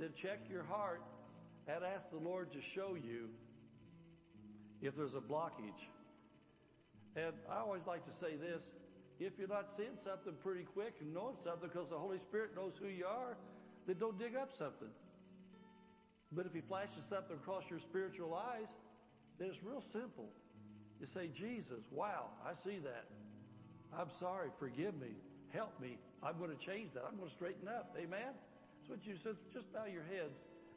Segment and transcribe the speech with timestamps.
[0.00, 1.02] then check your heart
[1.68, 3.28] and ask the Lord to show you
[4.80, 5.84] if there's a blockage.
[7.16, 8.62] And I always like to say this,
[9.18, 12.72] if you're not seeing something pretty quick and knowing something because the Holy Spirit knows
[12.80, 13.36] who you are,
[13.86, 14.88] then don't dig up something.
[16.32, 18.68] But if he flashes something across your spiritual eyes,
[19.38, 20.30] then it's real simple.
[21.00, 23.04] You say, Jesus, wow, I see that.
[23.92, 25.12] I'm sorry, forgive me,
[25.52, 25.98] help me.
[26.22, 27.02] I'm going to change that.
[27.06, 27.96] I'm going to straighten up.
[27.98, 28.32] Amen?
[28.90, 29.36] What you said.
[29.54, 30.34] Just bow your heads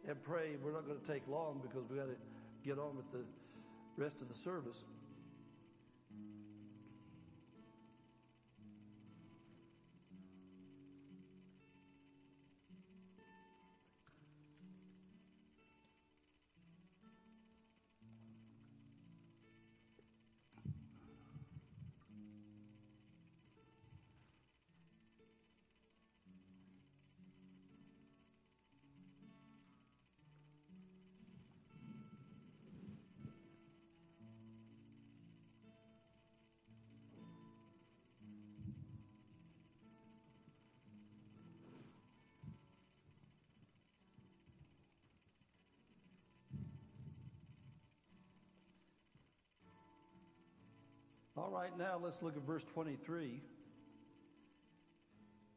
[0.08, 0.52] and pray.
[0.64, 2.16] We're not going to take long because we got to
[2.64, 3.26] get on with the
[3.98, 4.86] rest of the service.
[51.36, 53.42] All right, now let's look at verse 23.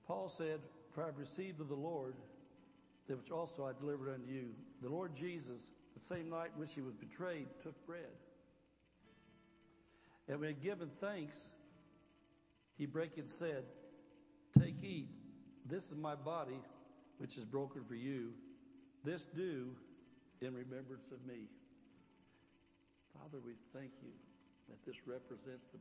[0.06, 0.60] Paul said,
[0.94, 2.14] For I've received of the Lord
[3.08, 4.48] that which also I delivered unto you.
[4.82, 5.60] The Lord Jesus,
[5.92, 8.00] the same night which he was betrayed, took bread.
[10.28, 11.36] And when he had given thanks,
[12.78, 13.64] he brake it and said,
[14.58, 15.10] Take, eat.
[15.66, 16.58] This is my body,
[17.18, 18.30] which is broken for you.
[19.04, 19.68] This do
[20.40, 21.48] in remembrance of me.
[23.12, 24.12] Father, we thank you
[24.68, 25.74] that this represents the